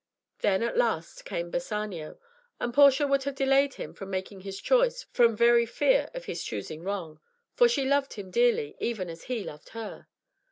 Then 0.39 0.63
at 0.63 0.75
last 0.77 1.25
came 1.25 1.51
Bassanio, 1.51 2.17
and 2.59 2.73
Portia 2.73 3.05
would 3.05 3.21
have 3.25 3.35
delayed 3.35 3.75
him 3.75 3.93
from 3.93 4.09
making 4.09 4.39
his 4.39 4.59
choice 4.59 5.03
from 5.11 5.35
very 5.37 5.67
fear 5.67 6.09
of 6.15 6.25
his 6.25 6.43
choosing 6.43 6.81
wrong. 6.81 7.19
For 7.53 7.67
she 7.69 7.85
loved 7.85 8.13
him 8.13 8.31
dearly, 8.31 8.75
even 8.79 9.11
as 9.11 9.25
he 9.25 9.43
loved 9.43 9.69
her. 9.77 10.07